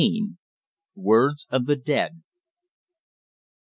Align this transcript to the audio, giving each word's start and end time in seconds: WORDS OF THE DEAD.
WORDS 0.95 1.45
OF 1.51 1.67
THE 1.67 1.75
DEAD. 1.75 2.23